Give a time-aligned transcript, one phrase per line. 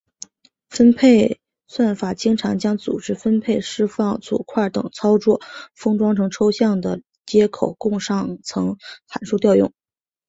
[0.67, 5.41] 分配算法经常将组织分配释放组块等操作
[5.75, 9.71] 封装成抽象的接口供上层函数调用。